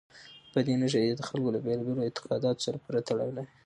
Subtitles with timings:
[0.53, 3.49] بادي انرژي د خلکو له بېلابېلو اعتقاداتو سره پوره تړاو لري.